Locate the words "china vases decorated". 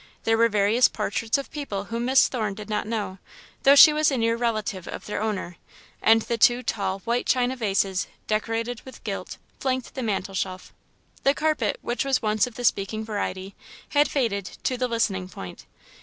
7.27-8.81